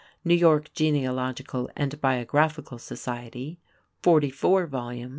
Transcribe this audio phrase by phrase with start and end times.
[0.25, 3.59] New York Genealogical and Biographical Society
[4.01, 5.09] (44 vols.)